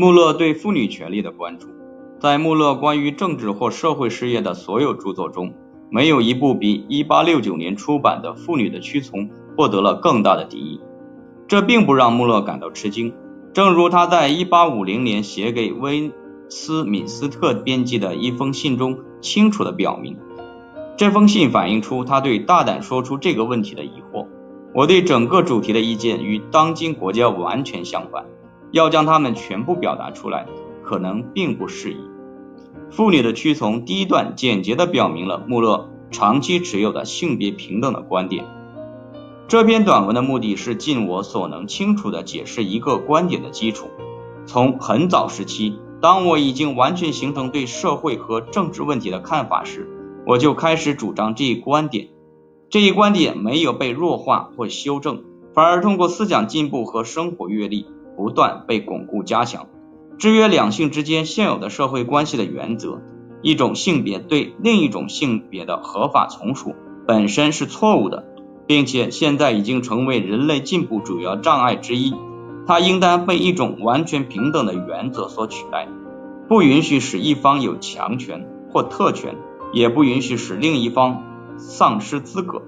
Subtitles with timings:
[0.00, 1.66] 穆勒对妇女权利的关注，
[2.20, 5.52] 在穆勒关于政治或社会事业的所有著作中，
[5.90, 9.22] 没有一部比1869年出版的《妇女的屈从》
[9.56, 10.80] 获得了更大的敌意。
[11.48, 13.12] 这并不让穆勒感到吃惊，
[13.52, 16.12] 正如他在1850年写给威
[16.48, 20.16] 斯敏斯特编辑的一封信中清楚地表明。
[20.96, 24.28] 这封信反映出他对大胆说出这个问题的疑惑。
[24.72, 28.26] 我对整个主题的意见与当今国家完全相反。
[28.70, 30.46] 要将它们全部表达出来，
[30.82, 31.96] 可能并不适宜。
[32.90, 38.44] 妇女的屈从第一段简洁地表明了穆勒长期持有的性别平等的观点。
[39.46, 43.88] 这篇短文的目的是尽我所能清楚地解释一个观点的基础。
[44.46, 49.88] 从很早时期，当我已经完全形成对社会和政治问题的看法时，
[50.26, 52.08] 我就开始主张这一观点。
[52.70, 57.86] 这一观点没有被弱化或修正，反而通过思想进步和生活阅历
[58.18, 59.68] 不断被巩固加强。
[60.18, 63.00] 制约两性之间现有的社会关系的原则，
[63.40, 66.74] 一种性别对另一种性别的合法从属
[67.06, 68.24] 本身是错误的，
[68.66, 72.12] 并且现在已经成为人类进步主要障碍之一。
[72.66, 75.86] 它应当被一种完全平等的原则所取代，
[76.48, 79.36] 不允许使一方有强权或特权。
[79.70, 81.24] 也不允许使另一方
[81.58, 82.62] 丧失资格。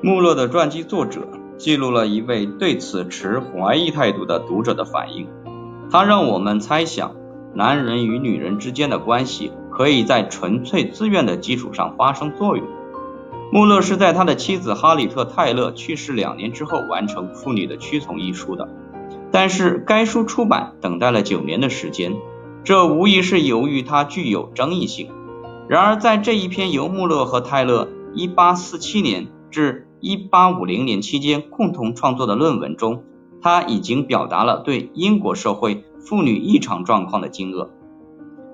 [0.00, 1.26] 穆勒的传记作者
[1.58, 5.26] 记录了一位对此持怀疑态度的读者的反应。
[5.90, 7.14] 他让我们猜想，
[7.54, 12.66] 男人与女人之间的关系可以在纯粹自愿的基础上发生作用。
[13.52, 18.66] 穆勒是在他的妻子哈里特·泰勒去世两年之后完成《妇女的屈从》一书的，
[19.30, 22.14] 但是该书出版等待了九年的时间。
[22.64, 25.10] 这无疑是由于它具有争议性。
[25.68, 33.04] 然而，在这一篇由穆勒和泰勒1847年至1850年期间共同创作的论文中，
[33.40, 37.68] 他已经表达了对英国社会妇女异常状况的惊愕。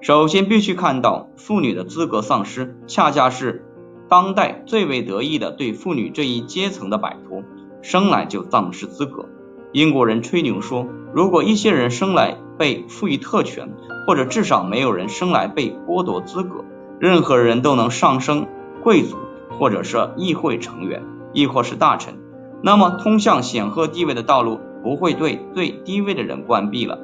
[0.00, 3.64] 首先，必须看到，妇女的资格丧失，恰恰是
[4.08, 7.42] 当代最为得意的对妇女这一阶层的摆脱：
[7.80, 9.26] 生来就丧失资格。
[9.72, 13.74] 英国人吹牛说，如果一些人生来被赋予特权，
[14.06, 16.64] 或者至少没有人生来被剥夺资格，
[17.00, 18.46] 任何人都能上升
[18.82, 19.16] 贵族，
[19.58, 21.02] 或者是议会成员，
[21.36, 22.14] 亦或是大臣。
[22.62, 26.98] 那么，通向显赫地位的道路不会对最低位的人关闭了，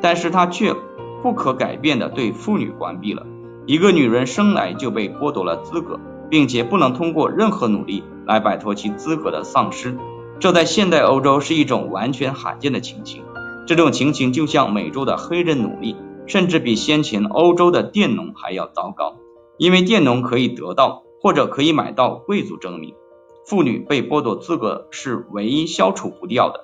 [0.00, 0.74] 但是他却
[1.22, 3.26] 不可改变的对妇女关闭了。
[3.66, 6.00] 一个女人生来就被剥夺了资格，
[6.30, 9.96] 并且不能通过任何努力来摆脱其资格的丧失，
[10.40, 13.22] 这在现代欧洲是一种完全罕见的情形。
[13.66, 15.94] 这种情形就像美洲的黑人奴隶。
[16.26, 19.16] 甚至比先前欧洲的佃农还要糟糕，
[19.58, 22.94] 因为佃农可以得到或者可以买到贵族证明，
[23.44, 26.63] 妇女被剥夺资格是唯一消除不掉的。